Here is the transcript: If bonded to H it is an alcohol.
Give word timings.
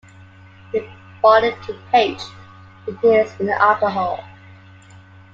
If 0.73 0.83
bonded 1.21 1.61
to 1.67 1.79
H 1.93 2.23
it 2.87 3.03
is 3.03 3.39
an 3.39 3.49
alcohol. 3.49 4.23